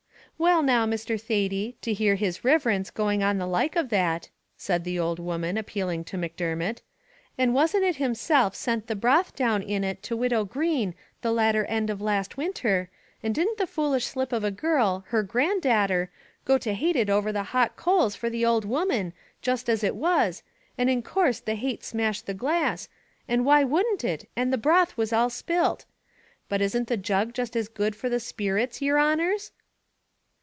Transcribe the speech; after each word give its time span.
"Well 0.37 0.63
now, 0.63 0.87
Mr. 0.87 1.21
Thady, 1.21 1.77
to 1.83 1.93
hear 1.93 2.15
his 2.15 2.43
riverence 2.43 2.89
going 2.89 3.21
on 3.21 3.37
the 3.37 3.45
like 3.45 3.75
of 3.75 3.89
that," 3.89 4.29
said 4.57 4.83
the 4.83 4.97
old 4.97 5.19
woman, 5.19 5.55
appealing 5.55 6.03
to 6.05 6.17
Macdermot; 6.17 6.81
"and 7.37 7.53
wasn't 7.53 7.83
it 7.83 7.97
himself 7.97 8.55
sent 8.55 8.87
the 8.87 8.95
broth 8.95 9.35
down 9.35 9.61
in 9.61 9.83
it 9.83 10.01
to 10.01 10.17
Widow 10.17 10.45
Green 10.45 10.95
the 11.21 11.31
latter 11.31 11.63
end 11.65 11.91
of 11.91 12.01
last 12.01 12.37
winter, 12.37 12.89
and 13.21 13.35
didn't 13.35 13.59
the 13.59 13.67
foolish 13.67 14.05
slip 14.05 14.33
of 14.33 14.43
a 14.43 14.49
girl, 14.49 15.03
her 15.09 15.21
grand 15.21 15.61
dater, 15.61 16.07
go 16.43 16.57
to 16.57 16.73
hait 16.73 16.95
it 16.95 17.07
over 17.11 17.31
the 17.31 17.43
hot 17.53 17.75
coals 17.75 18.15
for 18.15 18.27
the 18.27 18.43
ould 18.43 18.65
woman, 18.65 19.13
jist 19.43 19.69
as 19.69 19.83
it 19.83 19.95
was, 19.95 20.41
and 20.75 20.89
in 20.89 21.03
course 21.03 21.39
the 21.39 21.53
hait 21.53 21.83
smashed 21.83 22.25
the 22.25 22.33
glass, 22.33 22.89
and 23.27 23.45
why 23.45 23.63
wouldn't 23.63 24.03
it, 24.03 24.27
and 24.35 24.51
the 24.51 24.57
broth 24.57 24.97
was 24.97 25.13
all 25.13 25.29
spilt? 25.29 25.85
But 26.49 26.61
isn't 26.63 26.87
the 26.87 26.97
jug 26.97 27.35
just 27.35 27.55
as 27.55 27.67
good 27.67 27.95
for 27.95 28.09
the 28.09 28.19
sperits, 28.19 28.81
yer 28.81 28.95
honers?" 28.97 29.51